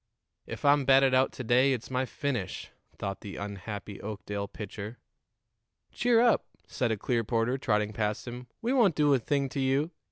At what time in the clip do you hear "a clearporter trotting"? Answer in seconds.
6.91-7.93